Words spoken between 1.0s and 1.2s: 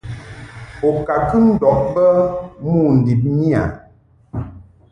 ka